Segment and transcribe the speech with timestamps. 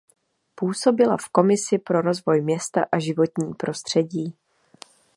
[0.55, 4.35] Působila v Komisi pro rozvoj města a životní prostředí.